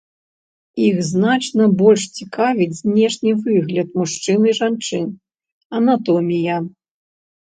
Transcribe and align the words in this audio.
Іх 0.85 0.95
значна 1.07 1.65
больш 1.81 2.01
цікавіць 2.19 2.77
знешні 2.79 3.33
выгляд 3.49 3.91
мужчын 3.99 4.47
і 4.53 4.55
жанчын, 4.61 5.05
анатомія. 5.81 6.57